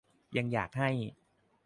[0.37, 0.89] ยังอยากให้